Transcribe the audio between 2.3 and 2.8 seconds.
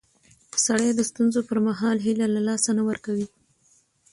له لاسه